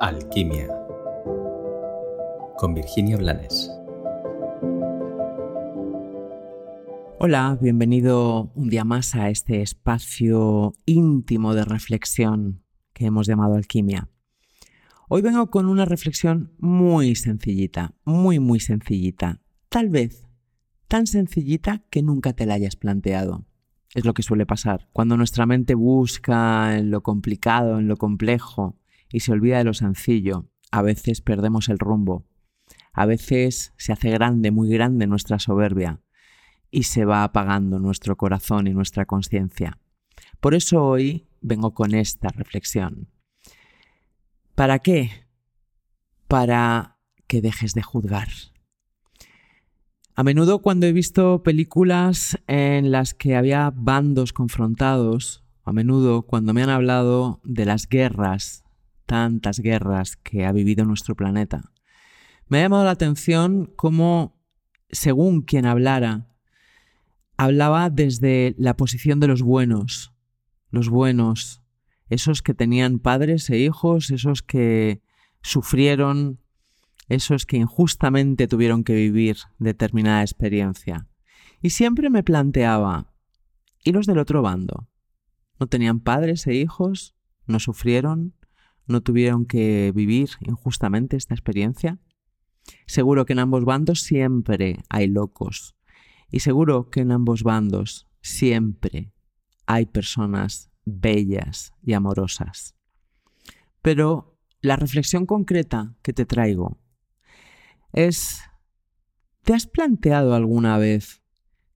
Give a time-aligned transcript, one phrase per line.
[0.00, 0.68] Alquimia
[2.56, 3.68] con Virginia Blanes.
[7.18, 14.08] Hola, bienvenido un día más a este espacio íntimo de reflexión que hemos llamado Alquimia.
[15.08, 19.40] Hoy vengo con una reflexión muy sencillita, muy, muy sencillita.
[19.68, 20.22] Tal vez
[20.86, 23.46] tan sencillita que nunca te la hayas planteado.
[23.94, 24.88] Es lo que suele pasar.
[24.92, 28.76] Cuando nuestra mente busca en lo complicado, en lo complejo,
[29.12, 32.26] y se olvida de lo sencillo, a veces perdemos el rumbo.
[32.92, 36.00] A veces se hace grande, muy grande nuestra soberbia
[36.70, 39.78] y se va apagando nuestro corazón y nuestra conciencia.
[40.40, 43.08] Por eso hoy vengo con esta reflexión.
[44.54, 45.10] ¿Para qué?
[46.26, 48.28] Para que dejes de juzgar.
[50.14, 56.52] A menudo cuando he visto películas en las que había bandos confrontados, a menudo cuando
[56.52, 58.64] me han hablado de las guerras,
[59.08, 61.72] tantas guerras que ha vivido nuestro planeta,
[62.46, 64.36] me ha llamado la atención cómo,
[64.90, 66.28] según quien hablara,
[67.38, 70.12] hablaba desde la posición de los buenos,
[70.70, 71.62] los buenos,
[72.10, 75.02] esos que tenían padres e hijos, esos que
[75.42, 76.40] sufrieron,
[77.08, 81.06] esos que injustamente tuvieron que vivir determinada experiencia.
[81.62, 83.12] Y siempre me planteaba,
[83.84, 84.88] ¿y los del otro bando?
[85.58, 87.14] ¿No tenían padres e hijos?
[87.46, 88.34] ¿No sufrieron?
[88.88, 91.98] ¿No tuvieron que vivir injustamente esta experiencia?
[92.86, 95.76] Seguro que en ambos bandos siempre hay locos,
[96.30, 99.12] y seguro que en ambos bandos siempre
[99.66, 102.74] hay personas bellas y amorosas.
[103.82, 106.78] Pero la reflexión concreta que te traigo
[107.92, 108.42] es,
[109.42, 111.22] ¿te has planteado alguna vez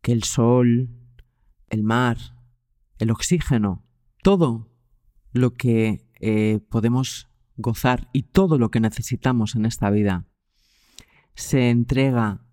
[0.00, 0.90] que el sol,
[1.68, 2.16] el mar,
[2.98, 3.84] el oxígeno,
[4.22, 4.70] todo
[5.32, 10.26] lo que eh, podemos gozar y todo lo que necesitamos en esta vida
[11.34, 12.44] se entrega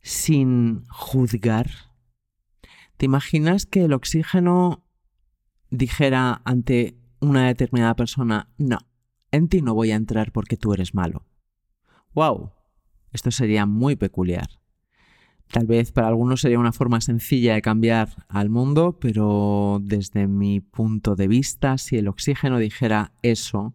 [0.00, 1.70] sin juzgar?
[2.96, 4.84] ¿Te imaginas que el oxígeno
[5.70, 8.78] dijera ante una determinada persona, no,
[9.30, 11.26] en ti no voy a entrar porque tú eres malo?
[12.14, 12.52] ¡Wow!
[13.12, 14.48] Esto sería muy peculiar.
[15.50, 20.60] Tal vez para algunos sería una forma sencilla de cambiar al mundo, pero desde mi
[20.60, 23.74] punto de vista, si el oxígeno dijera eso,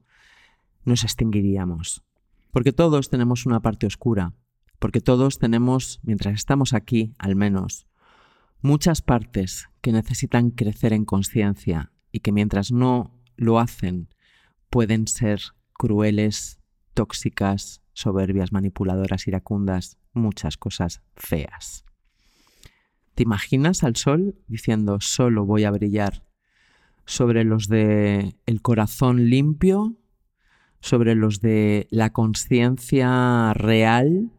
[0.86, 2.04] nos extinguiríamos.
[2.52, 4.34] Porque todos tenemos una parte oscura,
[4.78, 7.88] porque todos tenemos, mientras estamos aquí al menos,
[8.62, 14.10] muchas partes que necesitan crecer en conciencia y que mientras no lo hacen
[14.70, 15.42] pueden ser
[15.74, 16.60] crueles,
[16.94, 21.86] tóxicas, soberbias, manipuladoras, iracundas, muchas cosas feas.
[23.16, 26.26] ¿Te imaginas al sol diciendo solo voy a brillar
[27.06, 29.98] sobre los de el corazón limpio,
[30.80, 34.32] sobre los de la conciencia real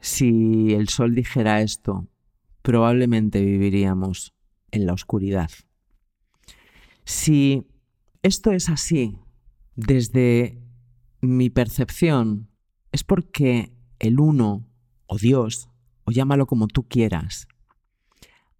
[0.00, 2.06] si el sol dijera esto,
[2.62, 4.34] probablemente viviríamos
[4.70, 5.50] en la oscuridad.
[7.04, 7.66] Si
[8.22, 9.18] esto es así,
[9.74, 10.62] desde
[11.20, 12.48] mi percepción,
[12.92, 13.75] es porque
[14.06, 14.66] el uno,
[15.06, 15.68] o Dios,
[16.04, 17.48] o llámalo como tú quieras,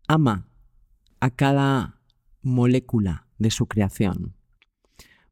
[0.09, 0.49] ama
[1.21, 2.01] a cada
[2.43, 4.35] molécula de su creación.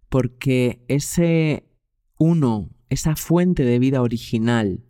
[0.08, 1.68] Porque ese
[2.18, 4.84] uno, esa fuente de vida original,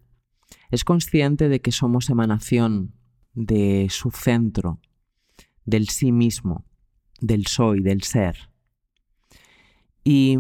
[0.71, 2.95] es consciente de que somos emanación
[3.33, 4.81] de su centro,
[5.65, 6.65] del sí mismo,
[7.21, 8.51] del soy, del ser.
[10.05, 10.39] Y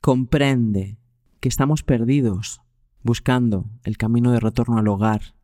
[0.00, 0.98] comprende
[1.40, 2.60] que estamos perdidos
[3.02, 5.34] buscando el camino de retorno al hogar,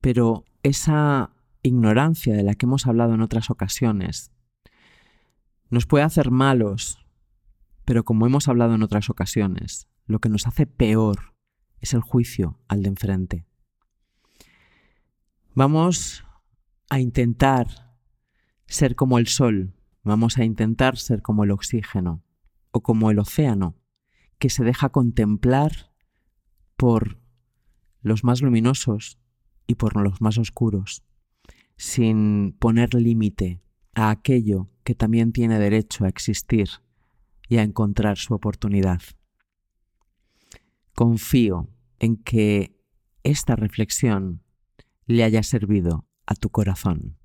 [0.00, 1.30] pero esa
[1.62, 4.32] ignorancia de la que hemos hablado en otras ocasiones
[5.68, 6.98] nos puede hacer malos,
[7.84, 11.34] pero como hemos hablado en otras ocasiones, lo que nos hace peor
[11.78, 13.46] es el juicio al de enfrente.
[15.54, 16.24] Vamos
[16.88, 17.66] a intentar
[18.66, 22.22] ser como el sol, vamos a intentar ser como el oxígeno
[22.72, 23.76] o como el océano,
[24.38, 25.89] que se deja contemplar
[26.80, 27.18] por
[28.00, 29.18] los más luminosos
[29.66, 31.02] y por los más oscuros,
[31.76, 33.60] sin poner límite
[33.92, 36.70] a aquello que también tiene derecho a existir
[37.50, 39.02] y a encontrar su oportunidad.
[40.94, 41.68] Confío
[41.98, 42.74] en que
[43.24, 44.42] esta reflexión
[45.04, 47.20] le haya servido a tu corazón.